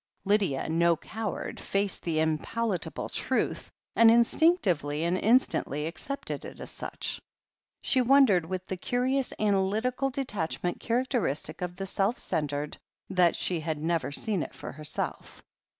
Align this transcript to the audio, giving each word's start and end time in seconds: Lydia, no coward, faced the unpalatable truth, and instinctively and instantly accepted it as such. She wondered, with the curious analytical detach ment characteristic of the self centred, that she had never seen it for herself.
Lydia, 0.25 0.67
no 0.67 0.95
coward, 0.97 1.59
faced 1.59 2.01
the 2.01 2.17
unpalatable 2.17 3.07
truth, 3.07 3.69
and 3.95 4.09
instinctively 4.09 5.03
and 5.03 5.15
instantly 5.15 5.85
accepted 5.85 6.43
it 6.43 6.59
as 6.59 6.71
such. 6.71 7.21
She 7.83 8.01
wondered, 8.01 8.47
with 8.47 8.65
the 8.65 8.77
curious 8.77 9.31
analytical 9.37 10.09
detach 10.09 10.63
ment 10.63 10.79
characteristic 10.79 11.61
of 11.61 11.75
the 11.75 11.85
self 11.85 12.17
centred, 12.17 12.79
that 13.11 13.35
she 13.35 13.59
had 13.59 13.77
never 13.77 14.11
seen 14.11 14.41
it 14.41 14.55
for 14.55 14.71
herself. 14.71 15.43